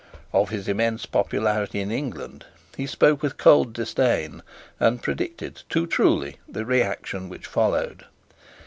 Of 0.33 0.49
his 0.49 0.67
immense 0.67 1.05
popularity 1.05 1.79
in 1.79 1.91
England 1.91 2.45
he 2.75 2.87
spoke 2.87 3.21
with 3.21 3.37
cold 3.37 3.71
disdain, 3.71 4.41
and 4.79 4.99
predicted, 5.03 5.61
too 5.69 5.85
truly, 5.85 6.39
the 6.49 6.65
reaction 6.65 7.29
which 7.29 7.45
followed. 7.45 8.05